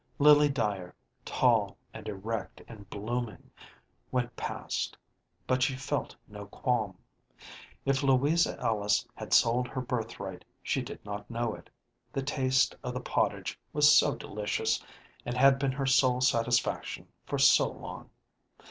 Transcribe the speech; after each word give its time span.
Lily 0.17 0.49
Dyer, 0.49 0.95
tall 1.25 1.77
and 1.93 2.07
erect 2.09 2.59
and 2.67 2.89
blooming, 2.89 3.51
went 4.11 4.35
past; 4.35 4.97
but 5.45 5.61
she 5.61 5.75
felt 5.75 6.15
no 6.27 6.47
qualm. 6.47 6.97
If 7.85 8.01
Louisa 8.01 8.59
Ellis 8.59 9.07
had 9.13 9.31
sold 9.31 9.67
her 9.67 9.79
birthright 9.79 10.43
she 10.63 10.81
did 10.81 11.05
not 11.05 11.29
know 11.29 11.53
it, 11.53 11.69
the 12.11 12.23
taste 12.23 12.73
of 12.83 12.95
the 12.95 12.99
pottage 12.99 13.59
was 13.73 13.95
so 13.95 14.15
delicious, 14.15 14.83
and 15.23 15.37
had 15.37 15.59
been 15.59 15.73
her 15.73 15.85
sole 15.85 16.19
satisfaction 16.21 17.07
for 17.27 17.37
so 17.37 17.69
long. 17.69 18.09